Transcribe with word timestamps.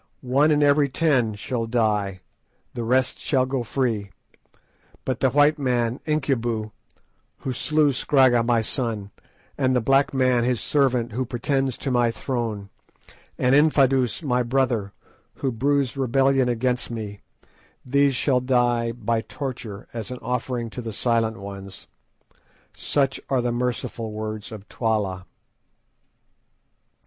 One 0.25 0.49
in 0.49 0.63
every 0.63 0.89
ten 0.89 1.35
shall 1.35 1.67
die, 1.67 2.21
the 2.73 2.83
rest 2.83 3.19
shall 3.19 3.45
go 3.45 3.61
free; 3.61 4.09
but 5.05 5.19
the 5.19 5.29
white 5.29 5.59
man 5.59 5.99
Incubu, 6.07 6.71
who 7.41 7.53
slew 7.53 7.91
Scragga 7.91 8.41
my 8.43 8.61
son, 8.61 9.11
and 9.59 9.75
the 9.75 9.79
black 9.79 10.11
man 10.11 10.43
his 10.43 10.59
servant, 10.59 11.11
who 11.11 11.23
pretends 11.23 11.77
to 11.77 11.91
my 11.91 12.09
throne, 12.09 12.71
and 13.37 13.53
Infadoos 13.53 14.23
my 14.23 14.41
brother, 14.41 14.91
who 15.35 15.51
brews 15.51 15.95
rebellion 15.95 16.49
against 16.49 16.89
me, 16.89 17.21
these 17.85 18.15
shall 18.15 18.39
die 18.39 18.91
by 18.91 19.21
torture 19.21 19.87
as 19.93 20.09
an 20.09 20.17
offering 20.23 20.71
to 20.71 20.81
the 20.81 20.93
Silent 20.93 21.37
Ones.' 21.37 21.85
Such 22.75 23.21
are 23.29 23.39
the 23.43 23.51
merciful 23.51 24.11
words 24.11 24.51
of 24.51 24.67
Twala." 24.67 25.27